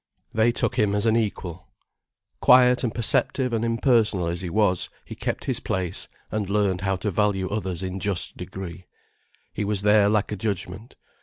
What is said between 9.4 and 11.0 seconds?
He was there like a judgment.